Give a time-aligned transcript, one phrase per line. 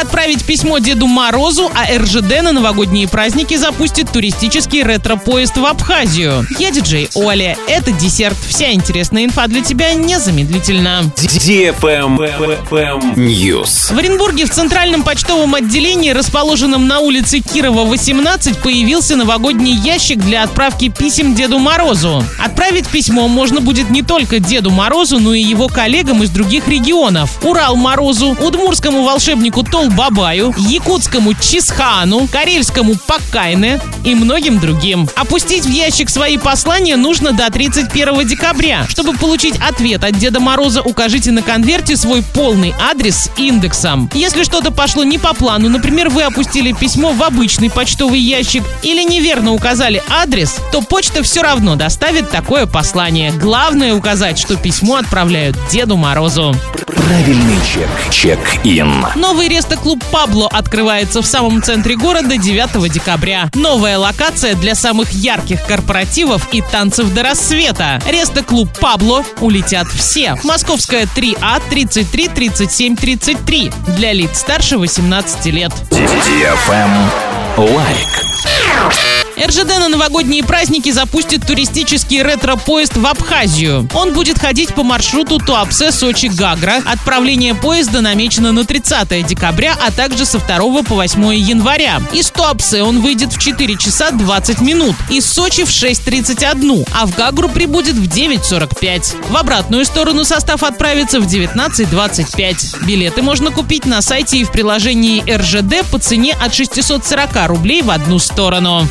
[0.00, 6.46] отправить письмо Деду Морозу, а РЖД на новогодние праздники запустит туристический ретро-поезд в Абхазию.
[6.58, 7.56] Я диджей Оля.
[7.68, 8.36] Это десерт.
[8.48, 11.12] Вся интересная инфа для тебя незамедлительно.
[13.16, 13.94] News.
[13.94, 20.44] В Оренбурге в центральном почтовом отделении, расположенном на улице Кирова, 18, появился новогодний ящик для
[20.44, 22.24] отправки писем Деду Морозу.
[22.42, 27.38] Отправить письмо можно будет не только Деду Морозу, но и его коллегам из других регионов.
[27.44, 35.08] Урал Морозу, удмурскому волшебнику Тол Бабаю, якутскому Чисхану, карельскому Паккайне и многим другим.
[35.16, 38.86] Опустить в ящик свои послания нужно до 31 декабря.
[38.88, 44.08] Чтобы получить ответ от Деда Мороза, укажите на конверте свой полный адрес с индексом.
[44.14, 49.02] Если что-то пошло не по плану, например, вы опустили письмо в обычный почтовый ящик или
[49.02, 53.32] неверно указали адрес, то почта все равно доставит такое послание.
[53.32, 56.54] Главное указать, что письмо отправляют Деду Морозу.
[56.86, 57.88] Правильный чек.
[58.10, 59.06] Чек-ин.
[59.16, 59.48] Новый
[59.80, 63.48] рестоклуб «Пабло» открывается в самом центре города 9 декабря.
[63.54, 67.98] Новая локация для самых ярких корпоративов и танцев до рассвета.
[68.06, 70.36] Рестоклуб «Пабло» улетят все.
[70.44, 75.72] Московская 3А 33 37 33 для лиц старше 18 лет.
[77.56, 78.29] Лайк.
[79.42, 83.88] РЖД на новогодние праздники запустит туристический ретро-поезд в Абхазию.
[83.94, 86.82] Он будет ходить по маршруту Туапсе, Сочи, Гагра.
[86.84, 92.02] Отправление поезда намечено на 30 декабря, а также со 2 по 8 января.
[92.12, 97.16] Из Туапсе он выйдет в 4 часа 20 минут, из Сочи в 6.31, а в
[97.16, 99.30] Гагру прибудет в 9.45.
[99.30, 102.84] В обратную сторону состав отправится в 19.25.
[102.84, 107.90] Билеты можно купить на сайте и в приложении РЖД по цене от 640 рублей в
[107.90, 108.86] одну сторону.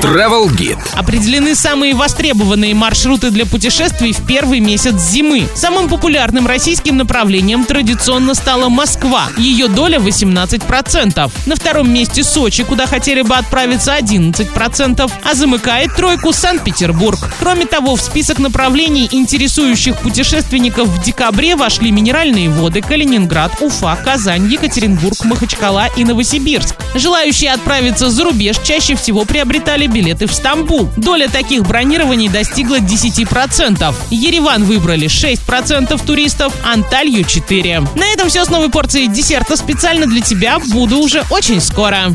[0.00, 0.78] Travel Guide.
[0.94, 5.46] Определены самые востребованные маршруты для путешествий в первый месяц зимы.
[5.54, 9.28] Самым популярным российским направлением традиционно стала Москва.
[9.36, 11.30] Ее доля 18%.
[11.46, 17.18] На втором месте Сочи, куда хотели бы отправиться 11%, а замыкает тройку Санкт-Петербург.
[17.38, 24.50] Кроме того, в список направлений, интересующих путешественников в декабре вошли минеральные воды, Калининград, Уфа, Казань,
[24.50, 26.76] Екатеринбург, Махачкала и Новосибирск.
[26.94, 30.88] Желающие отправиться за рубеж чаще всего приобретали билеты в Стамбул.
[30.96, 33.94] Доля таких бронирований достигла 10%.
[34.10, 37.98] Ереван выбрали 6% туристов, Анталью 4%.
[37.98, 40.58] На этом все с новой порцией десерта специально для тебя.
[40.58, 42.12] Буду уже очень скоро.